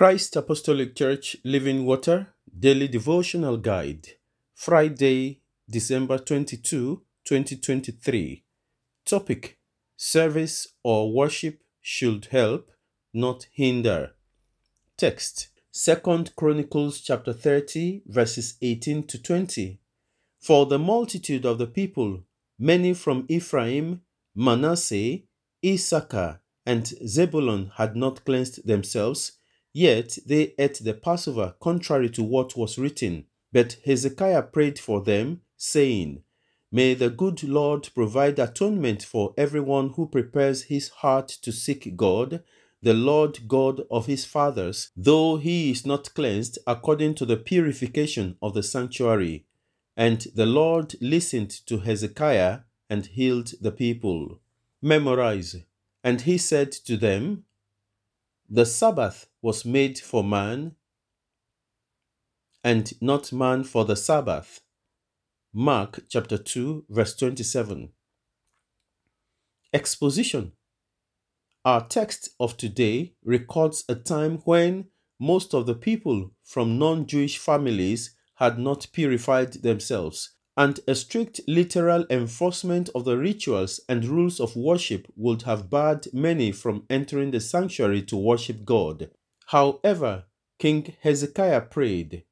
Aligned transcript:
Christ 0.00 0.34
Apostolic 0.34 0.96
Church 0.96 1.36
Living 1.44 1.84
Water 1.84 2.28
Daily 2.58 2.88
Devotional 2.88 3.58
Guide, 3.58 4.08
Friday, 4.54 5.42
December 5.68 6.16
22, 6.16 7.02
2023. 7.22 8.42
Topic 9.04 9.58
Service 9.98 10.68
or 10.82 11.12
worship 11.12 11.60
should 11.82 12.28
help, 12.30 12.70
not 13.12 13.46
hinder. 13.52 14.12
Text 14.96 15.48
Second 15.70 16.34
Chronicles 16.34 17.02
chapter 17.02 17.34
30, 17.34 18.04
verses 18.06 18.56
18 18.62 19.06
to 19.06 19.22
20. 19.22 19.80
For 20.38 20.64
the 20.64 20.78
multitude 20.78 21.44
of 21.44 21.58
the 21.58 21.66
people, 21.66 22.22
many 22.58 22.94
from 22.94 23.26
Ephraim, 23.28 24.00
Manasseh, 24.34 25.24
Issachar, 25.62 26.40
and 26.64 26.86
Zebulun 26.86 27.72
had 27.76 27.96
not 27.96 28.24
cleansed 28.24 28.66
themselves, 28.66 29.32
yet 29.72 30.18
they 30.26 30.54
ate 30.58 30.80
the 30.82 30.94
Passover 30.94 31.54
contrary 31.60 32.10
to 32.10 32.22
what 32.22 32.56
was 32.56 32.78
written. 32.78 33.26
But 33.52 33.78
Hezekiah 33.84 34.42
prayed 34.42 34.78
for 34.78 35.00
them, 35.00 35.40
saying, 35.56 36.22
May 36.72 36.94
the 36.94 37.10
good 37.10 37.42
Lord 37.42 37.88
provide 37.94 38.38
atonement 38.38 39.02
for 39.02 39.34
everyone 39.36 39.90
who 39.90 40.06
prepares 40.06 40.64
his 40.64 40.88
heart 40.88 41.28
to 41.42 41.50
seek 41.50 41.96
God, 41.96 42.44
the 42.82 42.94
Lord 42.94 43.48
God 43.48 43.82
of 43.90 44.06
his 44.06 44.24
fathers, 44.24 44.90
though 44.96 45.36
he 45.36 45.70
is 45.70 45.84
not 45.84 46.14
cleansed 46.14 46.58
according 46.66 47.16
to 47.16 47.26
the 47.26 47.36
purification 47.36 48.36
of 48.40 48.54
the 48.54 48.62
sanctuary. 48.62 49.46
And 49.96 50.26
the 50.34 50.46
Lord 50.46 50.94
listened 51.00 51.50
to 51.66 51.78
Hezekiah 51.78 52.60
and 52.88 53.06
healed 53.06 53.52
the 53.60 53.72
people. 53.72 54.40
Memorize. 54.80 55.56
And 56.02 56.22
he 56.22 56.38
said 56.38 56.72
to 56.72 56.96
them, 56.96 57.44
The 58.52 58.66
Sabbath 58.66 59.28
was 59.40 59.64
made 59.64 60.00
for 60.00 60.24
man, 60.24 60.74
and 62.64 62.92
not 63.00 63.32
man 63.32 63.62
for 63.62 63.84
the 63.84 63.94
Sabbath. 63.94 64.60
Mark 65.52 66.00
chapter 66.08 66.36
2, 66.36 66.86
verse 66.90 67.14
27. 67.14 67.90
Exposition. 69.72 70.50
Our 71.64 71.86
text 71.86 72.30
of 72.40 72.56
today 72.56 73.14
records 73.22 73.84
a 73.88 73.94
time 73.94 74.38
when 74.38 74.88
most 75.20 75.54
of 75.54 75.66
the 75.66 75.76
people 75.76 76.32
from 76.42 76.76
non 76.76 77.06
Jewish 77.06 77.38
families 77.38 78.16
had 78.34 78.58
not 78.58 78.88
purified 78.92 79.52
themselves, 79.62 80.32
and 80.60 80.78
a 80.86 80.94
strict 80.94 81.40
literal 81.48 82.04
enforcement 82.10 82.90
of 82.94 83.06
the 83.06 83.16
rituals 83.16 83.80
and 83.88 84.04
rules 84.04 84.38
of 84.38 84.54
worship 84.54 85.06
would 85.16 85.40
have 85.44 85.70
barred 85.70 86.06
many 86.12 86.52
from 86.52 86.84
entering 86.90 87.30
the 87.30 87.40
sanctuary 87.40 88.02
to 88.02 88.14
worship 88.14 88.62
God. 88.66 89.08
However, 89.46 90.24
King 90.58 90.94
Hezekiah 91.00 91.62
prayed, 91.62 92.24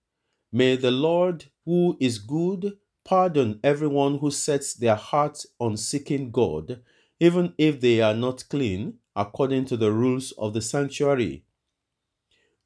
May 0.53 0.77
the 0.77 0.91
Lord, 0.91 1.47
who 1.65 1.97
is 2.01 2.19
good, 2.19 2.77
pardon 3.03 3.61
everyone 3.65 4.19
who 4.19 4.31
sets 4.31 4.75
their 4.75 4.97
hearts 4.97 5.47
on 5.59 5.79
seeking 5.79 6.31
God, 6.31 6.83
even 7.19 7.55
if 7.57 7.81
they 7.81 8.03
are 8.03 8.13
not 8.13 8.45
clean, 8.51 8.99
according 9.17 9.65
to 9.65 9.77
the 9.79 9.91
rules 9.91 10.33
of 10.33 10.53
the 10.53 10.61
sanctuary. 10.61 11.47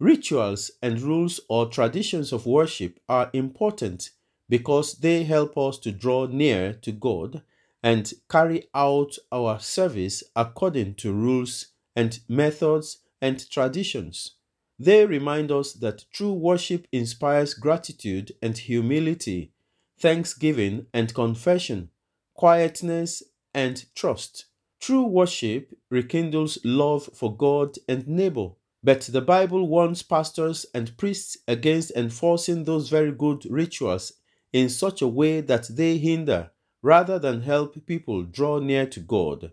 Rituals 0.00 0.72
and 0.82 1.00
rules 1.00 1.38
or 1.48 1.66
traditions 1.66 2.32
of 2.32 2.46
worship 2.46 2.98
are 3.08 3.30
important 3.32 4.10
because 4.52 4.96
they 4.98 5.24
help 5.24 5.56
us 5.56 5.78
to 5.78 5.90
draw 5.90 6.26
near 6.26 6.74
to 6.74 6.92
God 6.92 7.40
and 7.82 8.12
carry 8.28 8.64
out 8.74 9.16
our 9.32 9.58
service 9.58 10.22
according 10.36 10.94
to 10.96 11.10
rules 11.10 11.68
and 11.96 12.20
methods 12.28 12.98
and 13.22 13.48
traditions. 13.48 14.32
They 14.78 15.06
remind 15.06 15.50
us 15.50 15.72
that 15.72 16.04
true 16.12 16.34
worship 16.34 16.86
inspires 16.92 17.54
gratitude 17.54 18.32
and 18.42 18.58
humility, 18.58 19.52
thanksgiving 19.98 20.84
and 20.92 21.14
confession, 21.14 21.88
quietness 22.34 23.22
and 23.54 23.86
trust. 23.94 24.44
True 24.80 25.04
worship 25.04 25.72
rekindles 25.88 26.58
love 26.62 27.08
for 27.14 27.34
God 27.34 27.76
and 27.88 28.06
neighbor. 28.06 28.50
But 28.84 29.00
the 29.00 29.22
Bible 29.22 29.66
warns 29.66 30.02
pastors 30.02 30.66
and 30.74 30.94
priests 30.98 31.38
against 31.48 31.92
enforcing 31.96 32.64
those 32.64 32.90
very 32.90 33.12
good 33.12 33.46
rituals 33.48 34.12
in 34.52 34.68
such 34.68 35.02
a 35.02 35.08
way 35.08 35.40
that 35.40 35.68
they 35.68 35.98
hinder 35.98 36.50
rather 36.82 37.18
than 37.18 37.42
help 37.42 37.86
people 37.86 38.22
draw 38.22 38.58
near 38.58 38.86
to 38.86 39.00
God. 39.00 39.52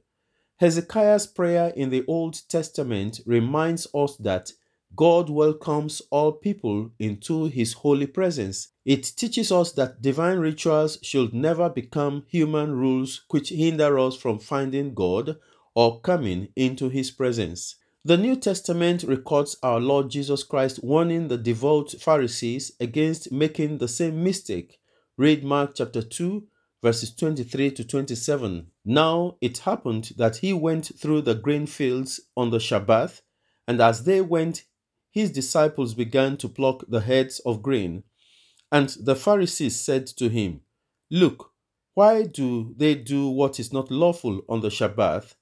Hezekiah's 0.58 1.28
prayer 1.28 1.72
in 1.76 1.90
the 1.90 2.04
Old 2.08 2.42
Testament 2.50 3.22
reminds 3.26 3.88
us 3.94 4.18
that 4.18 4.52
God 4.96 5.30
welcomes 5.30 6.02
all 6.10 6.32
people 6.32 6.92
into 7.00 7.46
his 7.46 7.74
holy 7.74 8.08
presence. 8.08 8.70
It 8.86 9.04
teaches 9.16 9.52
us 9.52 9.72
that 9.74 10.02
divine 10.02 10.40
rituals 10.40 10.98
should 11.04 11.34
never 11.34 11.70
become 11.70 12.26
human 12.28 12.72
rules 12.72 13.22
which 13.30 13.50
hinder 13.50 14.00
us 14.00 14.18
from 14.18 14.40
finding 14.40 14.94
God 14.96 15.38
or 15.76 16.02
coming 16.02 16.50
into 16.56 16.90
his 16.90 17.12
presence. 17.12 17.76
The 18.04 18.18
New 18.18 18.36
Testament 18.36 19.04
records 19.04 19.58
our 19.62 19.80
Lord 19.80 20.10
Jesus 20.10 20.44
Christ 20.44 20.84
warning 20.84 21.28
the 21.28 21.38
devout 21.38 21.92
Pharisees 21.92 22.72
against 22.80 23.32
making 23.32 23.78
the 23.78 23.88
same 23.88 24.24
mistake. 24.24 24.80
Read 25.20 25.44
Mark 25.44 25.72
chapter 25.76 26.02
2, 26.02 26.48
verses 26.82 27.14
23 27.14 27.72
to 27.72 27.84
27. 27.84 28.68
Now 28.86 29.36
it 29.42 29.58
happened 29.58 30.14
that 30.16 30.38
he 30.38 30.54
went 30.54 30.98
through 30.98 31.24
the 31.24 31.36
grain 31.36 31.66
fields 31.66 32.22
on 32.38 32.52
the 32.52 32.58
Shabbath, 32.58 33.20
and 33.68 33.82
as 33.82 34.06
they 34.06 34.22
went, 34.22 34.64
his 35.12 35.30
disciples 35.30 35.94
began 35.94 36.38
to 36.38 36.48
pluck 36.48 36.86
the 36.88 37.02
heads 37.02 37.40
of 37.40 37.62
grain. 37.62 38.04
And 38.72 38.96
the 38.98 39.14
Pharisees 39.14 39.78
said 39.78 40.08
to 40.08 40.30
him, 40.30 40.62
Look, 41.12 41.52
why 41.96 42.24
do 42.24 42.74
they 42.78 42.96
do 42.96 43.28
what 43.28 43.60
is 43.60 43.74
not 43.74 43.92
lawful 43.92 44.44
on 44.48 44.62
the 44.62 44.70
Shabbath? 44.70 45.36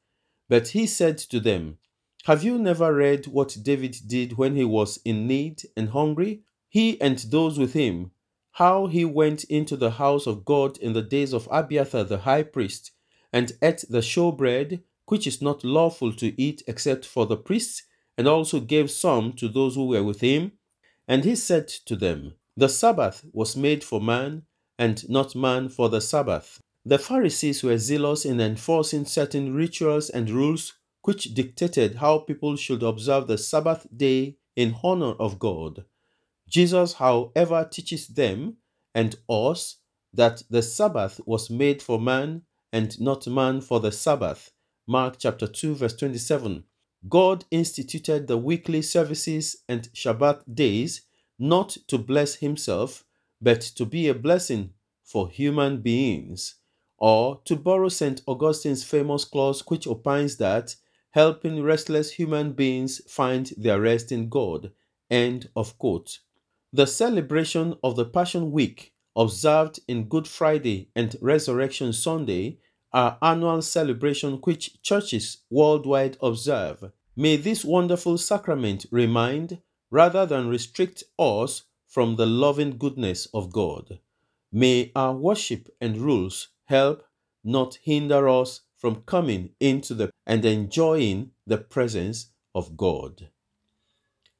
But 0.50 0.70
he 0.70 0.88
said 0.88 1.20
to 1.20 1.40
them, 1.40 1.78
Have 2.24 2.44
you 2.44 2.58
never 2.58 2.96
read 2.96 3.28
what 3.28 3.56
David 3.62 3.96
did 4.08 4.40
when 4.40 4.56
he 4.56 4.64
was 4.64 5.00
in 5.06 5.28
need 5.28 5.62
and 5.78 5.90
hungry? 5.90 6.42
He 6.68 7.00
and 7.00 7.20
those 7.20 7.60
with 7.60 7.74
him, 7.74 8.10
how 8.58 8.88
he 8.88 9.06
went 9.06 9.44
into 9.44 9.78
the 9.78 9.92
house 9.92 10.26
of 10.26 10.44
God 10.44 10.80
in 10.80 10.94
the 10.94 11.02
days 11.04 11.32
of 11.32 11.48
Abiathar 11.52 12.04
the 12.04 12.18
high 12.18 12.42
priest, 12.42 12.92
and 13.32 13.52
ate 13.62 13.86
the 13.88 14.00
showbread, 14.00 14.82
which 15.06 15.28
is 15.28 15.44
not 15.44 15.64
lawful 15.64 16.12
to 16.14 16.42
eat 16.42 16.64
except 16.66 17.06
for 17.06 17.28
the 17.28 17.38
priests, 17.38 17.84
and 18.18 18.28
also 18.28 18.60
gave 18.60 18.90
some 18.90 19.32
to 19.34 19.48
those 19.48 19.76
who 19.76 19.86
were 19.86 20.04
with 20.04 20.22
him. 20.22 20.54
And 21.08 21.24
he 21.24 21.36
said 21.36 21.68
to 21.86 21.96
them, 21.96 22.34
The 22.56 22.68
Sabbath 22.68 23.24
was 23.32 23.56
made 23.56 23.84
for 23.84 24.02
man, 24.02 24.42
and 24.80 25.08
not 25.08 25.36
man 25.36 25.70
for 25.70 25.88
the 25.88 26.02
Sabbath. 26.02 26.60
The 26.84 26.98
Pharisees 26.98 27.62
were 27.62 27.78
zealous 27.78 28.26
in 28.26 28.42
enforcing 28.42 29.06
certain 29.06 29.54
rituals 29.54 30.10
and 30.10 30.32
rules 30.32 30.74
which 31.04 31.36
dictated 31.36 31.98
how 31.98 32.18
people 32.18 32.56
should 32.56 32.82
observe 32.82 33.28
the 33.28 33.38
Sabbath 33.38 33.86
day 33.96 34.38
in 34.56 34.76
honor 34.84 35.14
of 35.20 35.38
God. 35.38 35.86
Jesus, 36.48 36.94
however, 36.94 37.68
teaches 37.70 38.08
them 38.08 38.58
and 38.96 39.16
us 39.30 39.78
that 40.14 40.44
the 40.50 40.62
Sabbath 40.62 41.20
was 41.26 41.50
made 41.50 41.82
for 41.82 42.00
man 42.00 42.44
and 42.72 43.00
not 43.00 43.28
man 43.28 43.62
for 43.62 43.80
the 43.80 43.92
Sabbath. 43.92 44.52
Mark 44.88 45.18
chapter 45.20 45.48
2 45.48 45.76
verse 45.76 45.96
27. 45.96 46.64
God 47.10 47.46
instituted 47.52 48.28
the 48.28 48.38
weekly 48.38 48.82
services 48.82 49.58
and 49.68 49.90
Shabbat 49.94 50.56
days 50.56 51.02
not 51.38 51.78
to 51.88 51.98
bless 51.98 52.36
himself, 52.36 53.04
but 53.42 53.62
to 53.62 53.86
be 53.86 54.08
a 54.08 54.14
blessing 54.16 54.74
for 55.04 55.30
human 55.30 55.82
beings. 55.82 56.56
Or, 56.98 57.42
to 57.46 57.56
borrow 57.56 57.90
St. 57.90 58.22
Augustine's 58.28 58.84
famous 58.84 59.24
clause, 59.26 59.62
which 59.68 59.86
opines 59.86 60.38
that 60.38 60.76
helping 61.12 61.62
restless 61.62 62.12
human 62.12 62.54
beings 62.54 63.02
find 63.08 63.52
their 63.58 63.80
rest 63.80 64.12
in 64.12 64.30
God. 64.30 64.72
End 65.12 65.50
of 65.56 65.78
quote. 65.78 66.20
The 66.78 66.86
celebration 66.86 67.76
of 67.84 67.96
the 67.96 68.06
Passion 68.06 68.52
Week, 68.52 68.94
observed 69.16 69.80
in 69.88 70.04
Good 70.04 70.28
Friday 70.28 70.92
and 70.96 71.16
Resurrection 71.22 71.92
Sunday, 71.92 72.60
are 72.94 73.18
annual 73.20 73.64
celebration 73.64 74.34
which 74.44 74.80
churches 74.84 75.40
worldwide 75.50 76.18
observe. 76.22 76.92
May 77.16 77.38
this 77.38 77.66
wonderful 77.66 78.20
sacrament 78.20 78.86
remind 78.92 79.60
rather 79.90 80.28
than 80.28 80.50
restrict 80.50 81.04
us 81.18 81.64
from 81.88 82.16
the 82.16 82.28
loving 82.28 82.78
goodness 82.78 83.26
of 83.34 83.52
God. 83.52 83.98
May 84.52 84.92
our 84.96 85.16
worship 85.16 85.70
and 85.82 85.98
rules 85.98 86.50
help, 86.66 87.04
not 87.44 87.80
hinder 87.82 88.30
us 88.30 88.62
from 88.78 89.02
coming 89.08 89.50
into 89.60 89.96
the 89.96 90.12
and 90.28 90.46
enjoying 90.46 91.32
the 91.48 91.58
presence 91.58 92.30
of 92.54 92.78
God. 92.78 93.30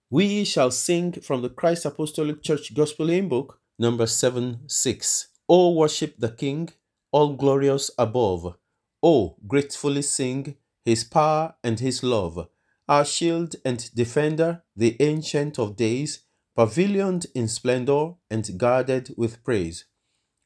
We 0.10 0.46
shall 0.46 0.72
sing 0.72 1.14
from 1.14 1.42
the 1.42 1.50
Christ 1.50 1.86
Apostolic 1.86 2.42
Church 2.42 2.74
Gospel 2.74 3.08
Hymn 3.08 3.28
Book, 3.30 3.60
number 3.78 4.08
7 4.08 4.62
6. 4.68 5.28
O 5.50 5.74
worship 5.74 6.16
the 6.18 6.30
King, 6.30 6.70
all 7.12 7.34
glorious 7.34 7.92
above. 7.98 8.56
O 9.04 9.36
gratefully 9.46 10.02
sing 10.02 10.56
his 10.86 11.04
power 11.04 11.56
and 11.64 11.80
his 11.80 12.04
love 12.04 12.48
our 12.88 13.04
shield 13.04 13.56
and 13.66 13.94
defender, 13.94 14.64
the 14.76 14.96
ancient 15.02 15.60
of 15.60 15.76
days, 15.76 16.24
pavilioned 16.58 17.26
in 17.36 17.48
splendor 17.48 18.14
and 18.30 18.58
guarded 18.58 19.14
with 19.18 19.44
praise. 19.44 19.86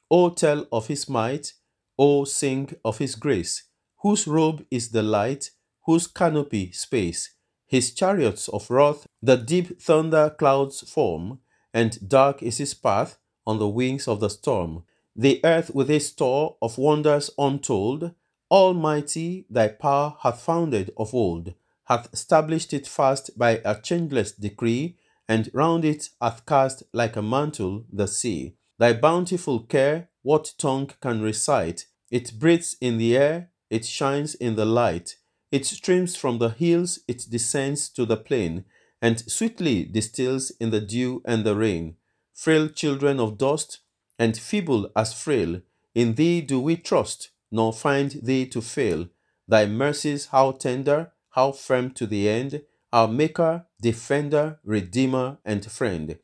O 0.09 0.29
tell 0.29 0.65
of 0.71 0.87
his 0.87 1.07
might, 1.07 1.53
O 1.97 2.25
sing 2.25 2.73
of 2.83 2.97
his 2.97 3.15
grace, 3.15 3.63
whose 4.01 4.27
robe 4.27 4.65
is 4.71 4.89
the 4.89 5.03
light, 5.03 5.51
whose 5.85 6.07
canopy 6.07 6.71
space, 6.71 7.35
his 7.71 7.93
chariots 7.93 8.49
of 8.49 8.69
wrath 8.69 9.07
the 9.23 9.37
deep 9.37 9.81
thunder 9.81 10.29
clouds 10.37 10.81
form, 10.81 11.39
and 11.73 12.09
dark 12.09 12.43
is 12.43 12.57
his 12.57 12.73
path 12.73 13.17
on 13.47 13.59
the 13.59 13.69
wings 13.69 14.09
of 14.09 14.19
the 14.19 14.29
storm. 14.29 14.83
The 15.15 15.39
earth 15.45 15.73
with 15.73 15.89
its 15.89 16.07
store 16.07 16.57
of 16.61 16.77
wonders 16.77 17.29
untold, 17.37 18.11
Almighty, 18.51 19.45
thy 19.49 19.69
power 19.69 20.17
hath 20.21 20.41
founded 20.41 20.91
of 20.97 21.13
old, 21.13 21.53
hath 21.85 22.09
established 22.11 22.73
it 22.73 22.87
fast 22.87 23.37
by 23.37 23.61
a 23.63 23.79
changeless 23.79 24.33
decree, 24.33 24.97
and 25.29 25.49
round 25.53 25.85
it 25.85 26.09
hath 26.19 26.45
cast 26.45 26.83
like 26.91 27.15
a 27.15 27.21
mantle 27.21 27.85
the 27.89 28.05
sea. 28.05 28.57
Thy 28.79 28.91
bountiful 28.91 29.61
care, 29.61 30.09
what 30.23 30.55
tongue 30.57 30.91
can 30.99 31.21
recite? 31.21 31.85
It 32.09 32.37
breathes 32.37 32.75
in 32.81 32.97
the 32.97 33.15
air, 33.15 33.51
it 33.69 33.85
shines 33.85 34.35
in 34.35 34.55
the 34.55 34.65
light. 34.65 35.15
It 35.51 35.65
streams 35.65 36.15
from 36.15 36.37
the 36.37 36.49
hills, 36.49 36.99
it 37.07 37.25
descends 37.29 37.89
to 37.89 38.05
the 38.05 38.17
plain, 38.17 38.65
and 39.01 39.19
sweetly 39.19 39.83
distills 39.83 40.51
in 40.59 40.71
the 40.71 40.81
dew 40.81 41.21
and 41.25 41.43
the 41.43 41.55
rain. 41.55 41.95
Frail 42.33 42.69
children 42.69 43.19
of 43.19 43.37
dust, 43.37 43.79
and 44.17 44.37
feeble 44.37 44.89
as 44.95 45.13
frail, 45.13 45.61
in 45.93 46.15
thee 46.15 46.41
do 46.41 46.59
we 46.59 46.77
trust 46.77 47.31
nor 47.51 47.73
find 47.73 48.11
thee 48.23 48.45
to 48.47 48.61
fail. 48.61 49.07
Thy 49.47 49.65
mercies, 49.65 50.27
how 50.27 50.53
tender, 50.53 51.11
how 51.31 51.51
firm 51.51 51.91
to 51.91 52.07
the 52.07 52.29
end, 52.29 52.61
our 52.93 53.07
Maker, 53.07 53.65
Defender, 53.81 54.59
Redeemer, 54.63 55.39
and 55.43 55.65
Friend. 55.69 56.17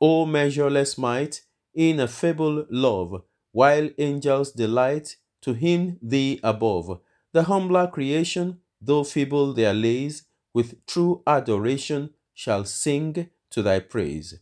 O 0.00 0.26
measureless 0.26 0.98
might, 0.98 1.42
ineffable 1.74 2.66
love, 2.70 3.22
while 3.52 3.88
angels 3.98 4.52
delight 4.52 5.16
to 5.40 5.54
hymn 5.54 5.98
thee 6.02 6.40
above. 6.42 7.00
The 7.32 7.44
humbler 7.44 7.86
creation, 7.86 8.60
though 8.86 9.04
feeble 9.04 9.52
their 9.52 9.74
lays, 9.74 10.24
with 10.54 10.86
true 10.86 11.22
adoration 11.26 12.10
shall 12.32 12.64
sing 12.64 13.28
to 13.50 13.62
thy 13.62 13.80
praise. 13.80 14.38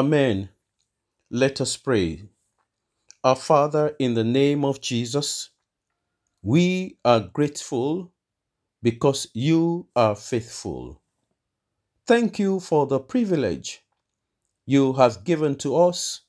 Amen. 0.00 0.48
Let 1.30 1.60
us 1.60 1.76
pray. 1.76 2.24
Our 3.24 3.36
Father, 3.36 3.96
in 3.98 4.14
the 4.14 4.24
name 4.24 4.64
of 4.64 4.80
Jesus, 4.80 5.50
We 6.42 6.98
are 7.04 7.20
grateful 7.20 8.12
because 8.82 9.28
you 9.34 9.88
are 9.96 10.16
faithful. 10.16 11.02
Thank 12.06 12.38
you 12.38 12.60
for 12.60 12.86
the 12.86 13.00
privilege 13.00 13.82
you 14.66 14.94
have 14.94 15.24
given 15.24 15.56
to 15.56 15.76
us 15.76 16.22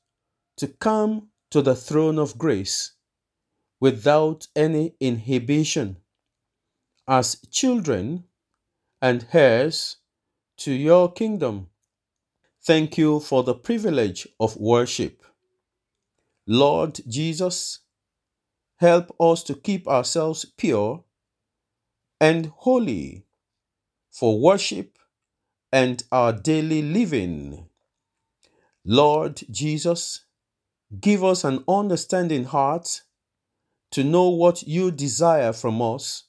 to 0.57 0.67
come 0.67 1.29
to 1.51 1.61
the 1.61 1.75
throne 1.75 2.19
of 2.19 2.37
grace 2.37 2.93
without 3.81 4.47
any 4.55 4.95
inhibition 5.01 5.97
as 7.07 7.37
children 7.51 8.25
and 9.01 9.27
heirs 9.33 9.97
to 10.59 10.73
your 10.73 11.11
kingdom. 11.13 11.70
Thank 12.63 12.97
you 12.97 13.19
for 13.19 13.43
the 13.43 13.55
privilege 13.55 14.27
of 14.39 14.55
worship. 14.55 15.23
Lord 16.45 16.99
Jesus, 17.07 17.79
help 18.77 19.15
us 19.19 19.41
to 19.43 19.55
keep 19.55 19.87
ourselves 19.87 20.45
pure 20.45 21.03
and 22.19 22.47
holy 22.55 23.25
for 24.11 24.39
worship 24.39 24.99
and 25.71 26.03
our 26.11 26.33
daily 26.33 26.83
living. 26.83 27.67
Lord 28.85 29.41
Jesus, 29.49 30.25
give 30.99 31.23
us 31.23 31.43
an 31.43 31.63
understanding 31.67 32.43
heart 32.43 33.01
to 33.91 34.03
know 34.03 34.29
what 34.29 34.61
you 34.63 34.91
desire 34.91 35.53
from 35.53 35.81
us 35.81 36.25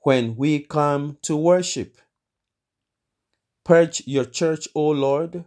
when 0.00 0.36
we 0.36 0.60
come 0.60 1.18
to 1.22 1.36
worship. 1.36 1.96
Purge 3.68 4.02
your 4.06 4.24
church, 4.24 4.66
O 4.74 4.88
Lord, 4.88 5.44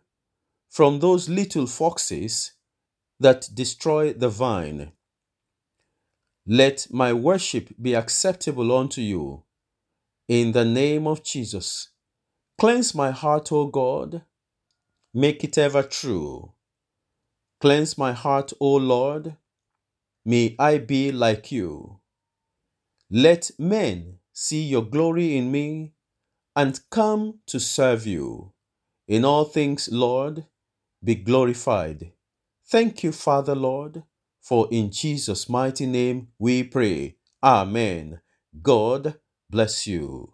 from 0.70 1.00
those 1.00 1.28
little 1.28 1.66
foxes 1.66 2.51
that 3.20 3.50
destroy 3.51 4.13
the 4.13 4.30
vine. 4.30 4.92
Let 6.46 6.86
my 6.92 7.13
worship 7.13 7.74
be 7.82 7.96
acceptable 7.96 8.78
unto 8.78 9.01
you. 9.01 9.42
In 10.28 10.51
the 10.51 10.63
name 10.63 11.08
of 11.08 11.24
Jesus, 11.24 11.90
cleanse 12.60 12.94
my 12.94 13.10
heart, 13.10 13.51
O 13.51 13.66
God, 13.66 14.22
make 15.16 15.44
it 15.44 15.58
ever 15.58 15.82
true. 15.82 16.54
Cleanse 17.60 17.98
my 17.98 18.12
heart, 18.12 18.54
O 18.60 18.75
Lord, 18.75 19.36
may 20.24 20.56
I 20.60 20.78
be 20.78 21.12
like 21.12 21.51
you. 21.51 22.01
Let 23.10 23.50
men 23.58 24.20
see 24.32 24.62
your 24.62 24.84
glory 24.86 25.36
in 25.36 25.51
me 25.51 25.96
and 26.55 26.79
come 26.89 27.39
to 27.48 27.60
serve 27.60 28.05
you. 28.08 28.53
In 29.08 29.25
all 29.25 29.46
things, 29.46 29.89
Lord, 29.91 30.46
be 31.03 31.15
glorified. 31.15 32.13
Thank 32.67 33.03
you, 33.03 33.12
Father, 33.12 33.55
Lord, 33.55 34.03
for 34.41 34.67
in 34.72 34.91
Jesus' 34.91 35.50
mighty 35.50 35.86
name 35.86 36.29
we 36.39 36.63
pray. 36.63 37.17
Amen. 37.43 38.22
God 38.62 39.15
bless 39.50 39.88
you. 39.88 40.34